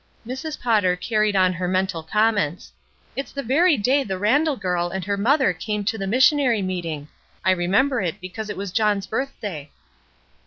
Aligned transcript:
Mrs. 0.25 0.59
Potter 0.59 0.95
carried 0.95 1.35
on 1.35 1.53
her 1.53 1.67
mental 1.67 2.01
comments, 2.01 2.73
"It's 3.15 3.31
the 3.31 3.43
very 3.43 3.77
day 3.77 4.03
the 4.03 4.17
Randall 4.17 4.55
girl 4.55 4.89
and 4.89 5.05
her 5.05 5.15
mother 5.15 5.53
came 5.53 5.85
to 5.85 5.95
the 5.99 6.07
missionary 6.07 6.63
meeting. 6.63 7.07
I 7.45 7.51
remember 7.51 8.01
it 8.01 8.19
because 8.19 8.49
it 8.49 8.57
was 8.57 8.71
John's 8.71 9.05
birthday." 9.05 9.69